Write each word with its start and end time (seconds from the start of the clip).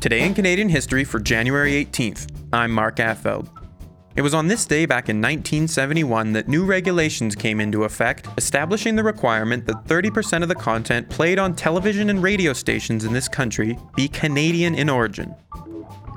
Today 0.00 0.24
in 0.24 0.32
Canadian 0.32 0.68
history 0.68 1.02
for 1.02 1.18
January 1.18 1.84
18th, 1.84 2.30
I'm 2.52 2.70
Mark 2.70 2.98
Affeld. 2.98 3.48
It 4.14 4.22
was 4.22 4.32
on 4.32 4.46
this 4.46 4.64
day 4.64 4.86
back 4.86 5.08
in 5.08 5.16
1971 5.16 6.34
that 6.34 6.46
new 6.46 6.64
regulations 6.64 7.34
came 7.34 7.58
into 7.58 7.82
effect, 7.82 8.28
establishing 8.36 8.94
the 8.94 9.02
requirement 9.02 9.66
that 9.66 9.86
30% 9.86 10.44
of 10.44 10.48
the 10.48 10.54
content 10.54 11.08
played 11.08 11.40
on 11.40 11.52
television 11.52 12.10
and 12.10 12.22
radio 12.22 12.52
stations 12.52 13.04
in 13.04 13.12
this 13.12 13.26
country 13.26 13.76
be 13.96 14.06
Canadian 14.06 14.76
in 14.76 14.88
origin. 14.88 15.34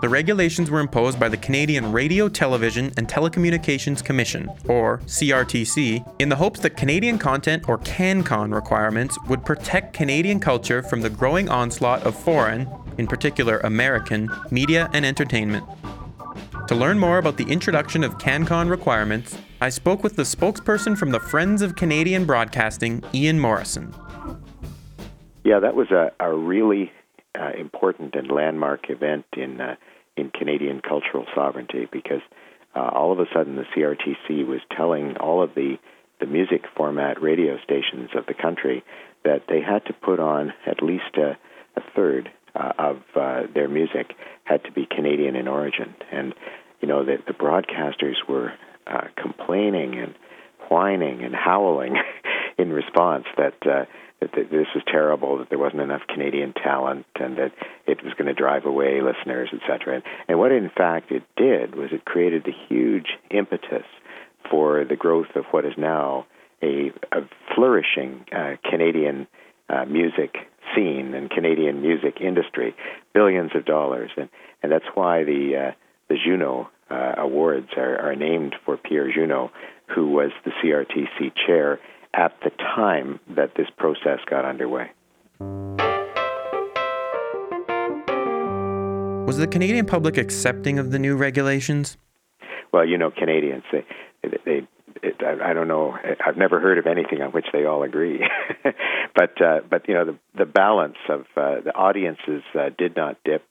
The 0.02 0.09
regulations 0.09 0.71
were 0.71 0.79
imposed 0.79 1.20
by 1.20 1.29
the 1.29 1.38
Canadian 1.38 1.91
Radio, 1.91 2.27
Television 2.27 2.91
and 2.98 3.07
Telecommunications 3.07 4.04
Commission, 4.04 4.50
or 4.68 4.98
CRTC, 5.05 6.16
in 6.18 6.27
the 6.27 6.36
hopes 6.36 6.59
that 6.61 6.75
Canadian 6.75 7.20
content 7.20 7.70
or 7.70 7.77
CanCon 7.77 8.52
requirements 8.52 9.18
would 9.27 9.45
protect 9.45 9.93
Canadian 9.93 10.39
culture 10.39 10.82
from 10.82 11.02
the 11.02 11.10
growing 11.10 11.50
onslaught 11.50 12.02
of 12.02 12.16
foreign, 12.16 12.68
in 12.97 13.07
particular 13.07 13.59
American, 13.59 14.29
media 14.50 14.89
and 14.93 15.05
entertainment. 15.05 15.65
To 16.68 16.75
learn 16.75 17.00
more 17.00 17.17
about 17.17 17.37
the 17.37 17.45
introduction 17.45 18.04
of 18.04 18.17
CanCon 18.17 18.69
requirements, 18.69 19.37
I 19.59 19.69
spoke 19.69 20.04
with 20.04 20.15
the 20.15 20.23
spokesperson 20.23 20.97
from 20.97 21.11
the 21.11 21.19
Friends 21.19 21.61
of 21.61 21.75
Canadian 21.75 22.25
Broadcasting, 22.25 23.04
Ian 23.14 23.39
Morrison. 23.39 23.93
Yeah, 25.43 25.59
that 25.59 25.75
was 25.75 25.91
a, 25.91 26.11
a 26.19 26.33
really 26.33 26.91
uh, 27.37 27.51
important 27.57 28.15
and 28.15 28.31
landmark 28.31 28.89
event 28.89 29.25
in 29.36 29.59
uh, 29.59 29.75
in 30.17 30.29
Canadian 30.29 30.81
cultural 30.81 31.25
sovereignty 31.33 31.87
because 31.92 32.22
uh, 32.75 32.80
all 32.80 33.11
of 33.11 33.19
a 33.19 33.25
sudden 33.33 33.55
the 33.55 33.66
CRTC 33.75 34.45
was 34.45 34.61
telling 34.75 35.17
all 35.17 35.42
of 35.44 35.55
the 35.55 35.78
the 36.19 36.25
music 36.25 36.64
format 36.78 37.22
radio 37.22 37.58
stations 37.64 38.11
of 38.16 38.25
the 38.28 38.33
country 38.33 38.83
that 39.23 39.44
they 39.50 39.61
had 39.61 39.83
to 39.86 39.94
put 39.94 40.19
on 40.19 40.53
at 40.66 40.83
least 40.83 41.17
a, 41.17 41.38
a 41.75 41.81
third 41.95 42.30
uh, 42.55 42.72
of 42.78 42.98
uh, 43.16 43.42
their 43.53 43.67
music 43.67 44.14
had 44.44 44.64
to 44.64 44.72
be 44.72 44.86
Canadian 44.89 45.36
in 45.36 45.48
origin, 45.48 45.95
and 46.12 46.34
you 46.81 46.88
know 46.88 47.06
the, 47.06 47.17
the 47.28 47.34
broadcasters 47.34 48.16
were 48.28 48.53
uh, 48.88 49.08
complaining 49.16 50.00
and 50.00 50.16
whining 50.70 51.23
and 51.23 51.36
howling 51.36 51.95
in 52.58 52.72
response 52.72 53.26
that 53.38 53.56
uh, 53.66 53.86
that 54.22 54.36
this 54.52 54.67
was 54.76 54.84
terrible, 54.88 55.39
that 55.39 55.50
there 55.50 55.58
wasn't 55.58 55.81
enough 55.81 56.02
Canadian 56.08 56.53
talent, 56.53 57.06
and 57.16 57.38
that 57.38 57.52
it 57.88 58.03
was 58.03 58.14
going 58.14 58.28
to 58.28 58.34
drive 58.34 58.66
away 58.66 59.02
listeners, 59.02 59.50
etc. 59.54 59.95
And, 59.95 60.04
and 60.28 60.39
what 60.39 60.52
in 60.52 60.70
fact 60.70 61.11
it 61.11 61.23
did 61.36 61.76
was 61.76 61.89
it 61.92 62.06
created 62.06 62.48
a 62.48 62.67
huge 62.70 63.17
impetus 63.31 63.86
for 64.50 64.86
the 64.86 64.95
growth 64.95 65.36
of 65.36 65.45
what 65.52 65.66
is 65.66 65.73
now 65.78 66.26
a, 66.61 66.92
a 67.11 67.22
flourishing 67.56 68.26
uh, 68.31 68.56
Canadian 68.70 69.28
uh, 69.70 69.86
music 69.86 70.36
scene 70.75 71.14
and 71.14 71.30
Canadian 71.30 71.81
music 71.81 72.22
industry, 72.22 72.75
billions 73.14 73.52
of 73.55 73.66
dollars, 73.66 74.11
and 74.17 74.30
and 74.64 74.72
that's 74.72 74.86
why 74.94 75.23
the 75.23 75.69
uh, 75.69 75.72
the 76.09 76.16
Juno 76.23 76.69
uh, 76.89 77.14
awards 77.17 77.69
are, 77.77 77.97
are 77.97 78.16
named 78.16 78.55
for 78.66 78.77
Pierre 78.77 79.11
Juneau, 79.11 79.52
who 79.95 80.08
was 80.08 80.31
the 80.45 80.52
CRTC 80.61 81.31
chair 81.47 81.80
at 82.14 82.33
the 82.44 82.49
time 82.75 83.19
that 83.30 83.52
this 83.55 83.67
process 83.77 84.19
got 84.30 84.45
underway. 84.45 84.92
Was 89.25 89.38
the 89.38 89.47
Canadian 89.47 89.86
public 89.86 90.17
accepting 90.17 90.77
of 90.77 90.92
the 90.92 90.99
new 90.99 91.16
regulations? 91.16 91.97
Well, 92.73 92.86
you 92.86 92.97
know, 92.97 93.11
Canadians, 93.11 93.64
they, 93.72 93.86
they, 94.45 94.67
it, 95.02 95.16
I, 95.22 95.52
I 95.52 95.53
don't 95.53 95.67
know. 95.67 95.95
I've 96.25 96.38
never 96.38 96.59
heard 96.59 96.78
of 96.78 96.88
anything 96.88 97.22
on 97.22 97.31
which 97.31 97.47
they 97.52 97.66
all 97.66 97.84
agree. 97.84 98.20
but, 99.16 99.42
uh, 99.42 99.59
but 99.70 99.88
you 99.88 99.94
know, 99.94 100.06
the 100.06 100.17
the 100.38 100.45
balance 100.45 100.98
of 101.09 101.22
uh, 101.36 101.61
the 101.61 101.73
audiences 101.75 102.44
uh, 102.58 102.70
did 102.78 102.95
not 102.95 103.17
dip. 103.23 103.44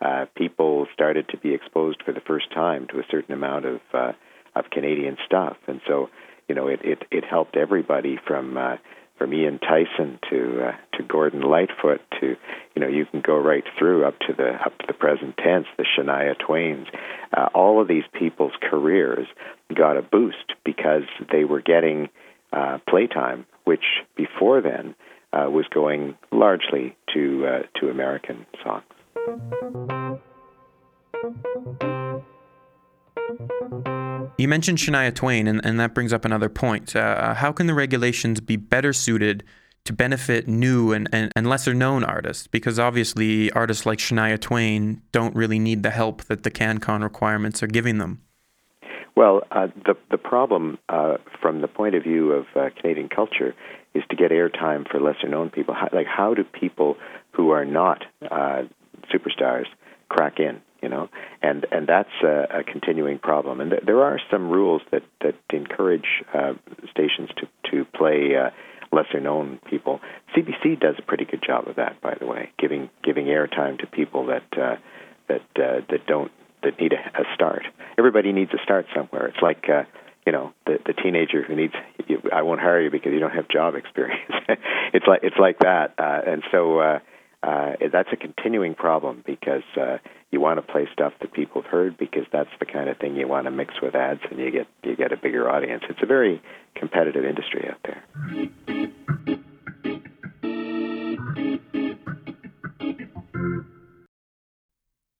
Uh, 0.00 0.26
people 0.36 0.86
started 0.94 1.28
to 1.30 1.36
be 1.36 1.54
exposed 1.54 2.02
for 2.04 2.12
the 2.12 2.20
first 2.20 2.52
time 2.52 2.86
to 2.88 3.00
a 3.00 3.02
certain 3.10 3.34
amount 3.34 3.64
of 3.64 3.80
uh, 3.92 4.12
of 4.54 4.70
Canadian 4.70 5.16
stuff, 5.26 5.56
and 5.66 5.80
so 5.86 6.08
you 6.48 6.54
know, 6.54 6.68
it 6.68 6.80
it, 6.82 7.02
it 7.10 7.24
helped 7.24 7.56
everybody 7.56 8.18
from 8.26 8.56
uh, 8.56 8.76
from 9.18 9.34
Ian 9.34 9.58
Tyson 9.58 10.18
to 10.30 10.68
uh, 10.68 10.96
to 10.96 11.02
Gordon 11.02 11.42
Lightfoot 11.42 12.00
to 12.20 12.36
you 12.74 12.80
know 12.80 12.88
you 12.88 13.04
can 13.06 13.20
go 13.20 13.36
right 13.36 13.64
through 13.78 14.06
up 14.06 14.18
to 14.20 14.32
the 14.32 14.50
up 14.64 14.78
to 14.78 14.86
the 14.86 14.94
present 14.94 15.36
tense, 15.36 15.66
the 15.76 15.84
Shania 15.84 16.38
Twains. 16.38 16.86
Uh, 17.36 17.48
all 17.54 17.82
of 17.82 17.88
these 17.88 18.04
people's 18.18 18.52
careers 18.70 19.26
got 19.74 19.96
a 19.96 20.02
boost 20.02 20.54
because 20.64 21.02
they 21.30 21.44
were 21.44 21.60
getting 21.60 22.08
uh, 22.52 22.78
playtime, 22.88 23.46
which 23.64 23.84
before 24.16 24.60
then 24.62 24.94
uh, 25.32 25.50
was 25.50 25.66
going 25.74 26.16
largely 26.30 26.96
to 27.14 27.46
uh, 27.46 27.62
to 27.80 27.90
American 27.90 28.46
songs. 28.62 28.84
You 34.38 34.46
mentioned 34.46 34.78
Shania 34.78 35.12
Twain, 35.12 35.48
and, 35.48 35.60
and 35.64 35.80
that 35.80 35.94
brings 35.94 36.12
up 36.12 36.24
another 36.24 36.48
point. 36.48 36.94
Uh, 36.94 37.34
how 37.34 37.50
can 37.50 37.66
the 37.66 37.74
regulations 37.74 38.40
be 38.40 38.56
better 38.56 38.92
suited 38.92 39.42
to 39.84 39.92
benefit 39.92 40.46
new 40.46 40.92
and, 40.92 41.08
and, 41.12 41.32
and 41.34 41.48
lesser 41.48 41.74
known 41.74 42.04
artists? 42.04 42.46
Because 42.46 42.78
obviously, 42.78 43.50
artists 43.50 43.84
like 43.84 43.98
Shania 43.98 44.40
Twain 44.40 45.02
don't 45.10 45.34
really 45.34 45.58
need 45.58 45.82
the 45.82 45.90
help 45.90 46.24
that 46.24 46.44
the 46.44 46.50
CanCon 46.50 47.02
requirements 47.02 47.62
are 47.62 47.66
giving 47.66 47.98
them. 47.98 48.22
Well, 49.16 49.42
uh, 49.50 49.66
the 49.84 49.96
the 50.12 50.18
problem 50.18 50.78
uh, 50.88 51.16
from 51.40 51.60
the 51.60 51.66
point 51.66 51.96
of 51.96 52.04
view 52.04 52.30
of 52.30 52.46
uh, 52.54 52.68
Canadian 52.80 53.08
culture 53.08 53.52
is 53.92 54.04
to 54.10 54.14
get 54.14 54.30
airtime 54.30 54.88
for 54.88 55.00
lesser 55.00 55.28
known 55.28 55.50
people. 55.50 55.74
How, 55.74 55.88
like, 55.92 56.06
how 56.06 56.34
do 56.34 56.44
people 56.44 56.96
who 57.32 57.50
are 57.50 57.64
not 57.64 58.04
uh, 58.30 58.62
superstars 59.12 59.66
crack 60.08 60.38
in? 60.38 60.60
You 60.82 60.88
know, 60.88 61.08
and 61.42 61.66
and 61.70 61.86
that's 61.86 62.12
a, 62.22 62.60
a 62.60 62.64
continuing 62.64 63.18
problem. 63.18 63.60
And 63.60 63.70
th- 63.70 63.82
there 63.84 64.02
are 64.02 64.18
some 64.30 64.50
rules 64.50 64.82
that 64.90 65.02
that 65.22 65.34
encourage 65.52 66.22
uh, 66.34 66.54
stations 66.90 67.30
to 67.36 67.48
to 67.70 67.84
play 67.84 68.36
uh, 68.36 68.50
lesser 68.92 69.20
known 69.20 69.58
people. 69.68 70.00
CBC 70.36 70.80
does 70.80 70.94
a 70.98 71.02
pretty 71.02 71.24
good 71.24 71.42
job 71.46 71.68
of 71.68 71.76
that, 71.76 72.00
by 72.00 72.14
the 72.18 72.26
way, 72.26 72.50
giving 72.58 72.90
giving 73.02 73.26
airtime 73.26 73.78
to 73.80 73.86
people 73.86 74.26
that 74.26 74.46
uh, 74.58 74.76
that 75.28 75.42
uh, 75.56 75.80
that 75.90 76.06
don't 76.06 76.30
that 76.62 76.78
need 76.80 76.92
a, 76.92 77.20
a 77.20 77.24
start. 77.34 77.62
Everybody 77.98 78.32
needs 78.32 78.52
a 78.52 78.62
start 78.62 78.86
somewhere. 78.94 79.26
It's 79.26 79.42
like. 79.42 79.68
Uh, 79.68 79.84
you 80.26 80.32
know 80.32 80.52
the 80.66 80.76
the 80.84 80.92
teenager 80.92 81.42
who 81.42 81.56
needs 81.56 81.72
you, 82.06 82.20
I 82.30 82.42
won't 82.42 82.60
hire 82.60 82.82
you 82.82 82.90
because 82.90 83.14
you 83.14 83.18
don't 83.18 83.32
have 83.32 83.48
job 83.48 83.74
experience. 83.74 84.20
it's 84.92 85.06
like 85.06 85.20
it's 85.22 85.38
like 85.40 85.60
that, 85.60 85.94
uh, 85.96 86.20
and 86.26 86.42
so 86.52 86.80
uh, 86.80 86.98
uh, 87.42 87.72
that's 87.92 88.08
a 88.12 88.16
continuing 88.16 88.74
problem 88.74 89.22
because 89.24 89.62
uh, 89.80 89.98
you 90.30 90.40
want 90.40 90.58
to 90.58 90.72
play 90.72 90.88
stuff 90.92 91.12
that 91.20 91.32
people 91.32 91.62
have 91.62 91.70
heard 91.70 91.96
because 91.96 92.24
that's 92.32 92.50
the 92.58 92.66
kind 92.66 92.88
of 92.88 92.98
thing 92.98 93.16
you 93.16 93.28
want 93.28 93.46
to 93.46 93.50
mix 93.50 93.74
with 93.80 93.94
ads 93.94 94.20
and 94.30 94.40
you 94.40 94.50
get 94.50 94.66
you 94.82 94.96
get 94.96 95.12
a 95.12 95.16
bigger 95.16 95.48
audience. 95.48 95.84
It's 95.88 96.02
a 96.02 96.06
very 96.06 96.42
competitive 96.74 97.24
industry 97.24 97.68
out 97.70 97.78
there. 97.84 98.02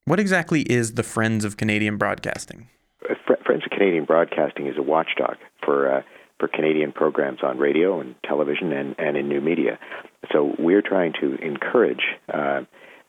What 0.07 0.19
exactly 0.19 0.63
is 0.63 0.95
the 0.95 1.03
Friends 1.03 1.45
of 1.45 1.59
Canadian 1.59 1.99
Broadcasting? 1.99 2.69
Uh, 3.09 3.15
Friends 3.45 3.63
of 3.65 3.71
Canadian 3.71 4.07
Broadcasting 4.07 4.67
is 4.67 4.77
a 4.79 4.83
watchdog 4.83 5.37
for 5.63 5.99
uh, 5.99 6.03
for 6.39 6.49
Canadian 6.49 6.93
programs 6.93 7.41
on 7.43 7.59
radio 7.59 8.01
and 8.01 8.15
television 8.25 8.73
and, 8.73 8.95
and 8.99 9.17
in 9.17 9.29
new 9.29 9.41
media. 9.41 9.79
So 10.33 10.55
we're 10.59 10.83
trying 10.83 11.15
to 11.21 11.35
encourage 11.37 12.03
uh, 12.33 12.63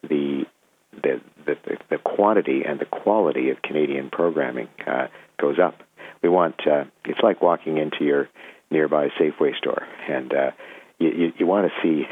the 0.03 0.44
the, 0.91 1.22
the, 1.45 1.56
the 1.89 1.97
quantity 1.97 2.63
and 2.68 2.79
the 2.79 2.85
quality 2.85 3.51
of 3.51 3.62
Canadian 3.62 4.09
programming 4.09 4.68
uh, 4.85 5.07
goes 5.39 5.57
up. 5.59 5.75
We 6.22 6.29
want 6.29 6.56
uh, 6.68 6.85
it's 7.06 7.19
like 7.22 7.41
walking 7.41 7.78
into 7.78 8.03
your 8.03 8.29
nearby 8.72 9.07
Safeway 9.19 9.56
store, 9.57 9.84
and 10.09 10.34
uh, 10.34 10.51
you, 10.97 11.09
you, 11.09 11.34
you 11.39 11.47
want 11.47 11.72
to 11.72 11.81
see. 11.81 12.06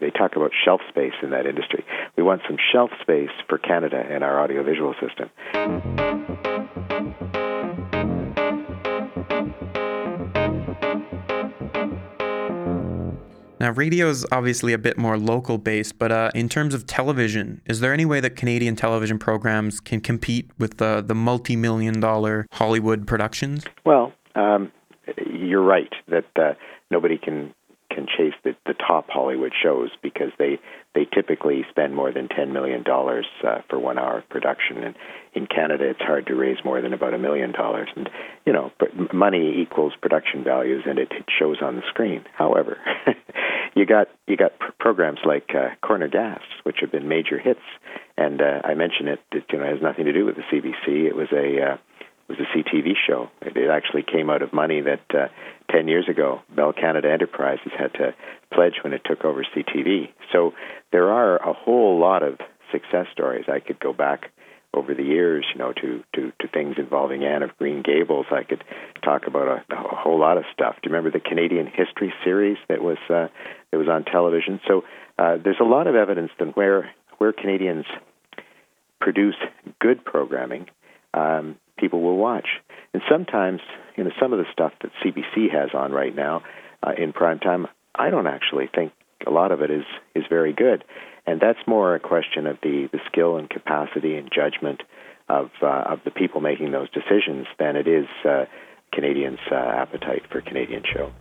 They 0.00 0.10
talk 0.10 0.36
about 0.36 0.52
shelf 0.64 0.80
space 0.88 1.14
in 1.22 1.30
that 1.30 1.46
industry. 1.46 1.84
We 2.16 2.22
want 2.22 2.42
some 2.46 2.58
shelf 2.72 2.90
space 3.00 3.30
for 3.48 3.58
Canada 3.58 4.00
in 4.14 4.22
our 4.22 4.42
audiovisual 4.42 4.94
system. 5.00 6.49
Now, 13.60 13.72
radio 13.72 14.08
is 14.08 14.26
obviously 14.32 14.72
a 14.72 14.78
bit 14.78 14.96
more 14.96 15.18
local 15.18 15.58
based, 15.58 15.98
but 15.98 16.10
uh, 16.10 16.30
in 16.34 16.48
terms 16.48 16.72
of 16.72 16.86
television, 16.86 17.60
is 17.66 17.80
there 17.80 17.92
any 17.92 18.06
way 18.06 18.18
that 18.20 18.34
Canadian 18.34 18.74
television 18.74 19.18
programs 19.18 19.80
can 19.80 20.00
compete 20.00 20.50
with 20.58 20.78
the, 20.78 21.04
the 21.06 21.14
multi 21.14 21.56
million 21.56 22.00
dollar 22.00 22.46
Hollywood 22.52 23.06
productions? 23.06 23.66
Well, 23.84 24.14
um, 24.34 24.72
you're 25.26 25.62
right 25.62 25.92
that 26.08 26.24
uh, 26.36 26.54
nobody 26.90 27.18
can 27.18 27.54
can 27.90 28.06
chase 28.06 28.34
the, 28.44 28.54
the 28.66 28.74
top 28.74 29.10
Hollywood 29.10 29.52
shows 29.60 29.90
because 30.02 30.30
they 30.38 30.58
they 30.94 31.06
typically 31.12 31.64
spend 31.70 31.94
more 31.94 32.12
than 32.12 32.28
ten 32.28 32.52
million 32.52 32.82
dollars 32.82 33.26
uh, 33.46 33.58
for 33.68 33.78
one 33.78 33.98
hour 33.98 34.18
of 34.18 34.28
production, 34.28 34.78
and 34.84 34.94
in 35.34 35.46
Canada 35.46 35.90
it's 35.90 36.00
hard 36.00 36.26
to 36.28 36.34
raise 36.34 36.58
more 36.64 36.80
than 36.80 36.92
about 36.92 37.14
a 37.14 37.18
million 37.18 37.52
dollars. 37.52 37.88
And 37.96 38.08
you 38.46 38.52
know, 38.52 38.70
money 39.12 39.60
equals 39.60 39.92
production 40.00 40.44
values, 40.44 40.84
and 40.86 40.98
it, 40.98 41.08
it 41.10 41.24
shows 41.38 41.58
on 41.60 41.76
the 41.76 41.82
screen. 41.88 42.24
However, 42.32 42.78
you 43.74 43.86
got 43.86 44.08
you 44.26 44.36
got 44.36 44.58
pr- 44.58 44.72
programs 44.78 45.20
like 45.24 45.50
uh, 45.54 45.74
Corner 45.86 46.08
Gas, 46.08 46.40
which 46.64 46.76
have 46.80 46.90
been 46.90 47.08
major 47.08 47.38
hits, 47.38 47.60
And 48.16 48.40
uh, 48.40 48.60
I 48.64 48.74
mentioned 48.74 49.08
it. 49.08 49.20
It 49.32 49.44
you 49.52 49.58
know 49.58 49.66
has 49.66 49.82
nothing 49.82 50.04
to 50.06 50.12
do 50.12 50.24
with 50.24 50.36
the 50.36 50.42
CBC. 50.42 51.06
It 51.06 51.16
was 51.16 51.28
a 51.32 51.72
uh, 51.72 51.76
was 52.30 52.38
a 52.38 52.56
CTV 52.56 52.92
show. 53.06 53.28
It, 53.42 53.56
it 53.56 53.68
actually 53.70 54.04
came 54.04 54.30
out 54.30 54.42
of 54.42 54.52
money 54.52 54.80
that 54.80 55.02
uh, 55.12 55.28
10 55.72 55.88
years 55.88 56.08
ago 56.08 56.40
Bell 56.54 56.72
Canada 56.72 57.10
Enterprises 57.10 57.72
had 57.76 57.92
to 57.94 58.14
pledge 58.54 58.74
when 58.82 58.92
it 58.92 59.02
took 59.04 59.24
over 59.24 59.44
CTV. 59.44 60.08
So 60.32 60.52
there 60.92 61.10
are 61.10 61.36
a 61.36 61.52
whole 61.52 61.98
lot 61.98 62.22
of 62.22 62.38
success 62.70 63.06
stories. 63.12 63.46
I 63.48 63.58
could 63.58 63.80
go 63.80 63.92
back 63.92 64.30
over 64.72 64.94
the 64.94 65.02
years, 65.02 65.44
you 65.52 65.58
know, 65.58 65.72
to, 65.72 66.04
to, 66.14 66.32
to 66.40 66.48
things 66.48 66.76
involving 66.78 67.24
Anne 67.24 67.42
of 67.42 67.56
Green 67.58 67.82
Gables. 67.82 68.26
I 68.30 68.44
could 68.44 68.62
talk 69.02 69.26
about 69.26 69.48
a, 69.48 69.74
a 69.74 69.96
whole 69.96 70.18
lot 70.18 70.38
of 70.38 70.44
stuff. 70.52 70.76
Do 70.76 70.88
you 70.88 70.94
remember 70.94 71.10
the 71.10 71.22
Canadian 71.22 71.66
History 71.66 72.12
series 72.24 72.58
that 72.68 72.82
was 72.82 72.98
uh, 73.08 73.28
that 73.70 73.78
was 73.78 73.88
on 73.88 74.04
television? 74.04 74.60
So 74.68 74.82
uh, 75.18 75.38
there's 75.42 75.60
a 75.60 75.64
lot 75.64 75.86
of 75.86 75.96
evidence 75.96 76.30
that 76.38 76.56
where 76.56 76.90
where 77.18 77.32
Canadians 77.32 77.84
produce 79.00 79.36
good 79.80 80.04
programming, 80.04 80.66
um, 81.14 81.56
people 81.78 82.00
will 82.00 82.16
watch. 82.16 82.46
And 82.92 83.02
sometimes, 83.10 83.60
you 83.96 84.04
know, 84.04 84.10
some 84.20 84.32
of 84.32 84.38
the 84.38 84.44
stuff 84.52 84.72
that 84.82 84.90
CBC 85.02 85.50
has 85.52 85.70
on 85.74 85.92
right 85.92 86.14
now 86.14 86.42
uh, 86.82 86.92
in 86.96 87.12
prime 87.12 87.38
time, 87.38 87.66
I 87.94 88.10
don't 88.10 88.26
actually 88.26 88.68
think 88.72 88.92
a 89.26 89.30
lot 89.30 89.52
of 89.52 89.62
it 89.62 89.70
is 89.70 89.84
is 90.14 90.24
very 90.28 90.52
good. 90.52 90.84
And 91.30 91.40
that's 91.40 91.60
more 91.64 91.94
a 91.94 92.00
question 92.00 92.48
of 92.48 92.58
the, 92.60 92.88
the 92.90 92.98
skill 93.06 93.36
and 93.36 93.48
capacity 93.48 94.16
and 94.16 94.28
judgment 94.34 94.82
of 95.28 95.50
uh, 95.62 95.84
of 95.86 96.00
the 96.04 96.10
people 96.10 96.40
making 96.40 96.72
those 96.72 96.88
decisions 96.90 97.46
than 97.56 97.76
it 97.76 97.86
is 97.86 98.06
uh, 98.28 98.46
Canadians' 98.92 99.38
uh, 99.48 99.54
appetite 99.54 100.22
for 100.28 100.40
Canadian 100.40 100.82
shows. 100.92 101.12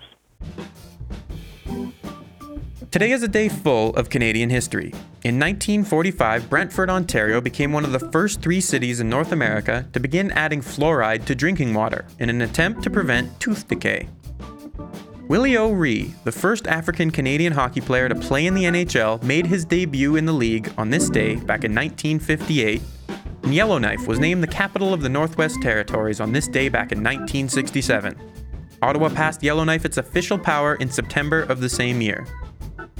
Today 2.90 3.12
is 3.12 3.22
a 3.22 3.28
day 3.28 3.50
full 3.50 3.96
of 3.96 4.10
Canadian 4.10 4.50
history. 4.50 4.88
In 5.24 5.38
1945, 5.38 6.50
Brantford, 6.50 6.90
Ontario 6.90 7.40
became 7.40 7.72
one 7.72 7.86
of 7.86 7.92
the 7.92 8.00
first 8.00 8.42
three 8.42 8.62
cities 8.62 9.00
in 9.00 9.10
North 9.10 9.32
America 9.32 9.88
to 9.94 10.00
begin 10.00 10.32
adding 10.32 10.62
fluoride 10.62 11.26
to 11.26 11.36
drinking 11.36 11.76
water 11.76 12.08
in 12.18 12.32
an 12.32 12.42
attempt 12.42 12.82
to 12.82 12.90
prevent 12.90 13.40
tooth 13.40 13.68
decay. 13.68 14.10
Willie 15.30 15.58
O'Ree, 15.58 16.16
the 16.24 16.31
first 16.31 16.66
African 16.66 17.12
Canadian 17.12 17.54
hockey 17.54 17.81
player 17.81 18.10
to 18.10 18.16
play 18.16 18.48
in 18.48 18.56
the 18.56 18.64
NHL, 18.64 19.22
made 19.22 19.46
his 19.46 19.64
debut 19.64 20.16
in 20.16 20.26
the 20.26 20.34
league 20.34 20.74
on 20.76 20.90
this 20.90 21.08
day 21.08 21.36
back 21.36 21.64
in 21.64 21.76
1958. 21.76 22.81
And 23.44 23.54
Yellowknife 23.54 24.08
was 24.08 24.18
named 24.18 24.42
the 24.42 24.48
capital 24.48 24.92
of 24.92 25.02
the 25.02 25.10
Northwest 25.10 25.62
Territories 25.62 26.20
on 26.20 26.31
this 26.31 26.48
day 26.48 26.68
back 26.68 26.92
in 26.92 26.98
1967. 26.98 28.18
Ottawa 28.81 29.10
passed 29.10 29.44
Yellowknife 29.44 29.86
its 29.86 29.98
official 29.98 30.40
power 30.40 30.74
in 30.78 30.90
September 30.90 31.44
of 31.44 31.62
the 31.62 31.70
same 31.70 32.02
year. 32.02 32.25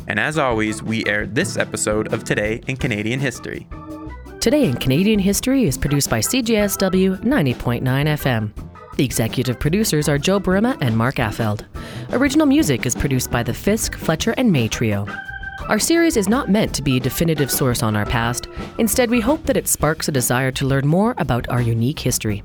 And 0.08 0.20
as 0.20 0.38
always, 0.38 0.84
we 0.84 1.04
aired 1.08 1.34
this 1.34 1.58
episode 1.58 2.14
of 2.14 2.26
Today 2.26 2.62
in 2.68 2.78
Canadian 2.78 3.20
History. 3.20 3.68
Today 4.40 4.66
in 4.66 4.76
Canadian 4.76 5.20
History 5.20 5.64
is 5.64 5.80
produced 5.80 6.12
by 6.12 6.20
CJSW 6.20 7.24
90.9 7.24 7.82
FM. 7.82 8.69
The 9.00 9.06
executive 9.06 9.58
producers 9.62 10.10
are 10.10 10.18
Joe 10.18 10.42
Burima 10.42 10.78
and 10.82 10.98
Mark 10.98 11.16
Affeld. 11.16 11.64
Original 12.12 12.46
music 12.46 12.86
is 12.86 12.96
produced 12.96 13.32
by 13.32 13.42
the 13.44 13.54
Fisk, 13.54 13.96
Fletcher, 13.96 14.34
and 14.36 14.52
May 14.52 14.68
Trio. 14.68 15.08
Our 15.70 15.80
series 15.80 16.18
is 16.18 16.28
not 16.28 16.50
meant 16.50 16.76
to 16.76 16.82
be 16.82 16.98
a 16.98 17.00
definitive 17.00 17.50
source 17.50 17.82
on 17.82 17.96
our 17.96 18.06
past. 18.06 18.50
Instead, 18.78 19.10
we 19.10 19.22
hope 19.22 19.46
that 19.46 19.56
it 19.56 19.70
sparks 19.70 20.10
a 20.10 20.12
desire 20.12 20.52
to 20.52 20.66
learn 20.66 20.86
more 20.86 21.16
about 21.18 21.48
our 21.48 21.62
unique 21.62 21.98
history. 21.98 22.44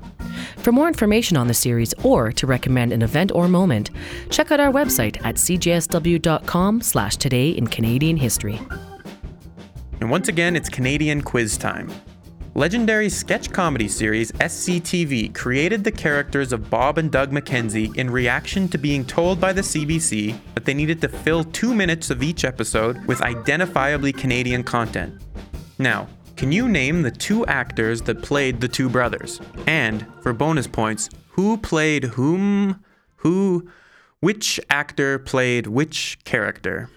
For 0.55 0.71
more 0.71 0.87
information 0.87 1.35
on 1.35 1.49
the 1.49 1.53
series 1.53 1.93
or 2.05 2.31
to 2.31 2.47
recommend 2.47 2.93
an 2.93 3.01
event 3.01 3.33
or 3.33 3.49
moment, 3.49 3.91
check 4.29 4.49
out 4.49 4.61
our 4.61 4.71
website 4.71 5.17
at 5.25 5.35
cjsw.com 5.35 6.79
slash 6.79 7.17
today 7.17 7.49
in 7.49 7.67
Canadian 7.67 8.15
history. 8.15 8.61
And 9.99 10.09
once 10.09 10.29
again, 10.29 10.55
it's 10.55 10.69
Canadian 10.69 11.21
quiz 11.21 11.57
time. 11.57 11.91
Legendary 12.57 13.09
sketch 13.09 13.51
comedy 13.51 13.89
series 13.89 14.31
SCTV 14.31 15.35
created 15.35 15.83
the 15.83 15.91
characters 15.91 16.53
of 16.53 16.69
Bob 16.69 16.97
and 16.97 17.11
Doug 17.11 17.29
McKenzie 17.31 17.93
in 17.97 18.09
reaction 18.09 18.69
to 18.69 18.77
being 18.77 19.03
told 19.03 19.41
by 19.41 19.51
the 19.51 19.59
CBC 19.59 20.39
that 20.53 20.63
they 20.63 20.73
needed 20.73 21.01
to 21.01 21.09
fill 21.09 21.43
two 21.43 21.75
minutes 21.75 22.09
of 22.09 22.23
each 22.23 22.45
episode 22.45 23.05
with 23.07 23.19
identifiably 23.19 24.17
Canadian 24.17 24.63
content. 24.63 25.21
Now, 25.79 26.07
can 26.37 26.53
you 26.53 26.69
name 26.69 27.01
the 27.01 27.11
two 27.11 27.45
actors 27.47 28.01
that 28.03 28.21
played 28.21 28.61
the 28.61 28.69
two 28.69 28.87
brothers? 28.87 29.41
And, 29.67 30.07
for 30.21 30.31
bonus 30.31 30.65
points, 30.65 31.09
who 31.31 31.57
played 31.57 32.05
whom? 32.05 32.81
Who? 33.17 33.69
Which 34.21 34.61
actor 34.69 35.19
played 35.19 35.67
which 35.67 36.19
character? 36.23 36.89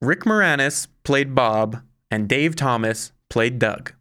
Rick 0.00 0.24
Moranis 0.24 0.88
played 1.04 1.32
Bob, 1.32 1.80
and 2.10 2.28
Dave 2.28 2.56
Thomas 2.56 3.12
played 3.30 3.60
Doug. 3.60 3.92